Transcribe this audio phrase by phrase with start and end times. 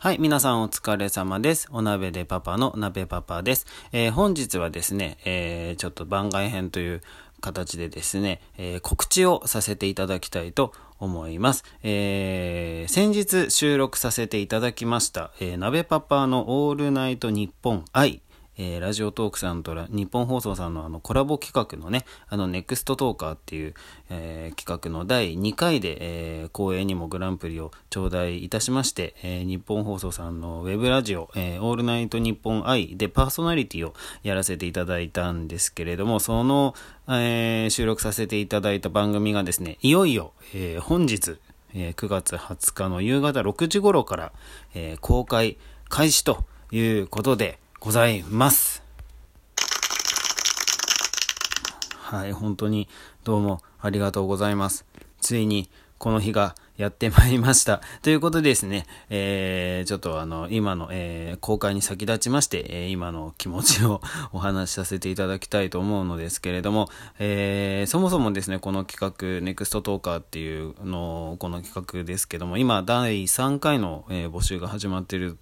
[0.00, 1.66] はい、皆さんお疲れ様です。
[1.72, 3.66] お鍋でパパの鍋パパです。
[3.90, 7.02] えー、本日はですね、えー、ちょっと番外編という
[7.40, 11.64] 形でですね、えー、告知をさせていただきたいと思います。
[11.82, 18.22] えー、先日収録させていただきました、えー、鍋パパのオールナイトニッポン愛
[18.58, 23.74] えー、ラジオトークさんと日本放送さんのあのコラボ企画のね、あのネクストトーカーっていう、
[24.10, 36.74] えー、企画の第2回で、えー、公演にもグランプリを頂戴いたしまして、え日本放送さんのウェブラジオ、えオールナイトニッポン愛でパーソナリティをやらせていただいたんですけれども、その、
[37.08, 41.36] え収録させていただいた番組がですね、いよいよ、え本日、
[41.74, 44.32] え9月20日の夕方6時頃から、
[44.74, 48.82] え公開開始ということで、ございます。
[51.92, 52.88] はい、本当に
[53.22, 54.84] どうもありがとうございます。
[55.20, 57.80] ついにこの日がやってまいりました。
[58.02, 64.00] ということでですね、えー、ちょっとあの、今の、えー、公開に先立ちまして、えー、今の気持ちを
[64.32, 66.88] お話しさせていただきたいと思うのですけれども、
[67.20, 75.36] えー、そもそもですね、この企画、ネクストトーカーっていうの、この企画ですけども、今、第3回の、え、募集が始まっている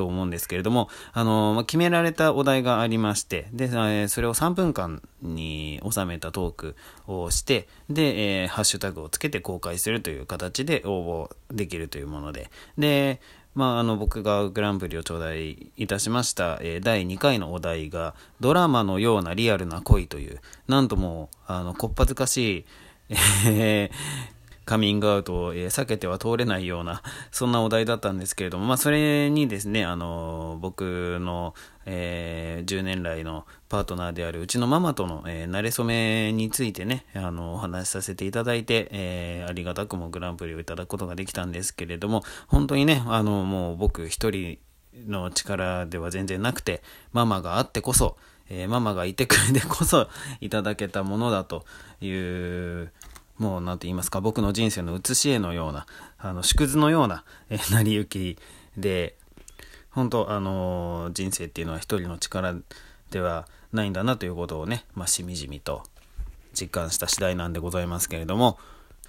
[0.00, 6.76] と思うんですけれども、あの、ま、決められたお題がありまして、で、えそれを3分間に収めたトーク
[7.06, 13.20] をして、で、え、ハッシュタグをつけて公開するという形で応募できるというもので、で、
[13.54, 22.64] まあ、あの、僕がグランプリを頂戴いたしました、えー、第2回のお題が、ドラマのようなリアルな恋という、なんとも、あの、こっぱずかしい、
[23.46, 24.39] えー
[24.70, 31.54] カミングアウトを、え避けては通れないような、 そんなお題だったんですけれども、まあ、それにですね、あの、僕の、
[31.86, 44.58] えー、10年来のパートナーであるうちのママとの、えー、慣れ初めについてね、あの、お話しさせていただいて、えー、ありがたくもグランプリをいただくことができたんですけれども、本当にね、あの、もう僕一人
[44.94, 48.16] の力では全然なくて、ママがあってこそ、
[48.48, 50.08] えー、ママがいてくれてこそ
[50.40, 51.64] いただけたものだと
[52.00, 52.92] いう
[53.40, 55.86] もう何て言いますか、僕の人生の写し絵のような、
[56.18, 58.38] あの、縮図のような、え、成り行き
[58.76, 59.16] で、
[59.90, 62.54] 本当あの、人生っていうのは一人の力
[63.10, 65.82] ではないんだなということをね、まあ、しみじみと
[66.52, 68.58] 実感した次第なんでございますけれども、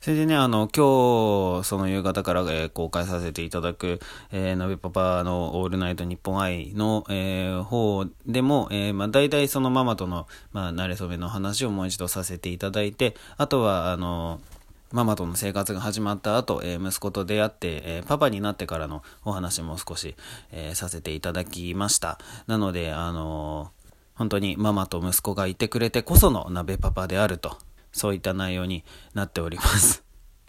[0.00, 3.98] それでね、あの、今日、その夕方から、えー、公開させていただく、
[4.30, 14.40] えー、ナビパパのオールナイトニッポン愛の、えー、方でも、えー、まあ、大体そのママとの、まあ、慣れ初めの話をもう一度させていただいて、あとは、あの、
[14.92, 20.14] ママとの生活が始まった後、えー、息子と出会って、えー、パパになってからのお話も少し、
[20.52, 22.18] えー、させていただきました。
[22.46, 23.72] なので、あの
[24.14, 27.58] 本当にママと息子がいてくれてこその鍋パパであると。
[27.92, 30.04] そういった内容になっております。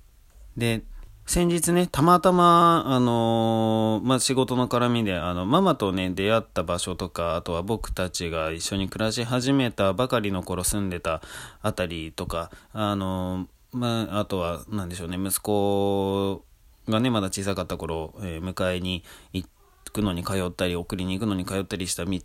[0.58, 0.84] で、
[1.26, 11.22] 先日ね、たまたま、あのー、まあ、仕事の絡みで、あの、ママとね、出会った場所とか、あとは僕たちが一緒に暮らし始めたばかりの頃住んでた
[11.62, 16.46] あたりとか、あのー、まあ、あとは、なんでしょうね、息子
[16.88, 19.46] がね、まだ小さかった頃、えー、迎えに行
[19.92, 22.20] くのに通ったり、送りに行くのに通ったりした道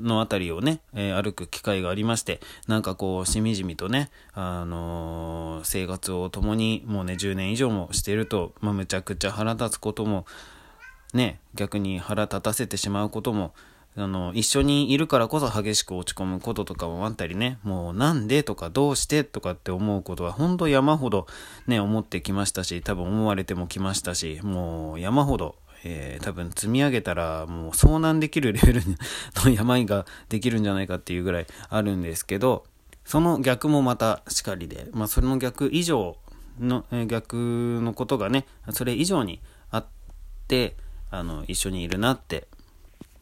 [0.00, 10.26] の辺りをね、えー、歩く機会がありまして、なんかこう、しみじみとね、あのー、生活を共にもうね、10年以上もしていると、まあ、むちゃくちゃ腹立つことも、
[11.14, 13.54] ね、逆に腹立たせてしまうことも、
[13.94, 21.26] あの、一緒にいるからこそ激しく落ち込むこととかもあったりね、もうなんでとかどうしてとかって思うことは本当山ほど
[21.66, 28.82] ね、思ってきましたし、多分思われてもきましたし、もう山ほどえー、多分積み上げたらもう遭難できるレベル
[29.44, 32.64] の山ができるんじゃないかっていうぐらいあるんですけど、
[33.04, 36.16] その逆もまたしかりで、まあそれの逆以上
[36.60, 39.86] の、え、逆のことがね、それ以上にあっ
[40.48, 40.76] て、
[41.10, 42.46] あの、一緒にいるなって。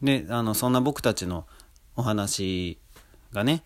[0.01, 1.45] で、あの、そんな僕たちの
[1.95, 2.79] お話
[3.33, 3.63] がね、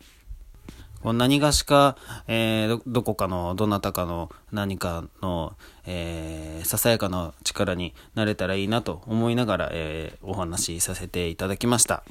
[1.04, 1.98] 何がしか、
[2.28, 12.04] えー、どこかの、どなたかの何かの、えー、ささやかな力になれたらいいなと思いながら、えー、お話しさせていただきました。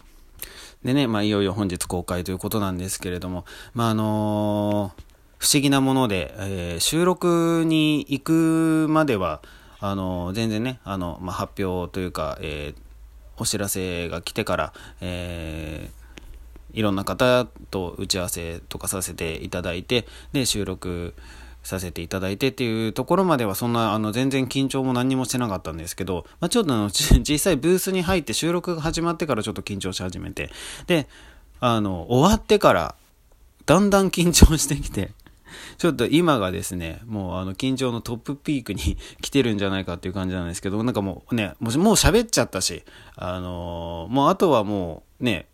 [0.85, 4.93] でね、まあ、いよいよ本日公開ということなんですけれども、まあ、あの
[5.39, 9.43] 不思議なもので、え収録に行くまでは、
[9.81, 12.75] あの全然ね、あの、まあ、発表というか、え
[13.37, 16.04] お知らせが来てから、えー
[16.75, 21.15] いろんな方と打ち合わせとかさせていただいて、で、収録
[21.62, 30.50] させていただいてっていうところまではそんな、あの、全然緊張も何にもしてなかったんですけど、まあ、ちょっとあの、 実際ブースに入って収録が始まってからちょっと緊張し始めて、
[30.87, 31.09] で、
[31.61, 32.94] あの、終わってから、
[33.67, 35.12] だんだん緊張してきて、
[35.79, 42.82] ちょっと今がですね、もうあの緊張のトップピークに来てるんじゃないかっていう感じなんですけど、なんかもうね、もう喋っちゃったし、
[43.17, 45.47] あのー、もうあとはもうね、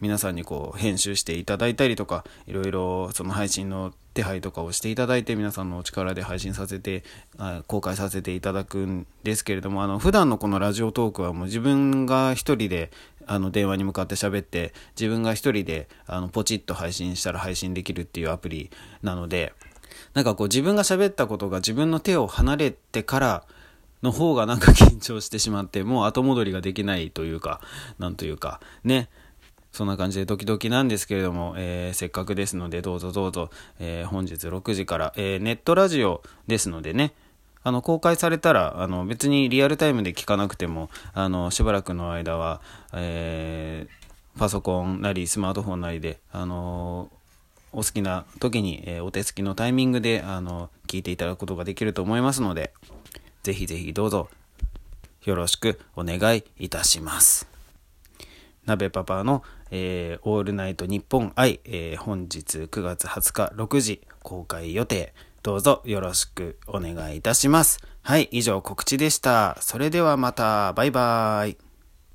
[0.00, 7.02] 皆さんにこう編集していただいたりとか、いろいろその配信の手配とかをしていただいて皆さんのお力で配信させて
[7.66, 12.92] 公開させていただくんですけれどもあの普段のこのラジオトークはもう自分が一人で
[13.26, 18.70] あの電話に向かって喋って自分が一人であのポチッと配信したら配信できるっていうアプリ
[19.02, 19.52] なので
[20.14, 23.44] なんかこう自分が喋ったことが自分の手を離れてから
[24.02, 27.60] の方がなんか緊張してしまってもう後戻りができないというか
[27.98, 29.08] なんというかね。
[29.74, 33.50] そんな感じでドキドキなんですけれども、えー、せっかくですので、どうぞどうぞ、
[33.80, 37.12] えー、本日6時から、えー、ネットラジオですのでね、
[37.64, 42.60] あの、公開されたら、あの、別にリアルタイムで聞かなくても、あの、しばらくの間は、
[42.92, 43.88] え
[44.38, 47.08] パソコンなりスマートフォンなりで、あの
[47.72, 52.72] お好きな時に、えお手つきのタイミングで、あの、聞いていただくことができると思いますので、
[53.42, 54.28] ぜひぜひどうぞ、
[55.24, 57.48] よろしくお願いいたします。
[58.66, 59.42] 鍋パパの、
[59.76, 65.12] えー、オールナイトニッポン愛、えー、本日9月20日6時公開予定。
[65.42, 67.80] どうぞよろしくお願いいたします。
[68.02, 69.58] はい、以上告知でした。
[69.60, 71.56] それではまた、バイバーイ。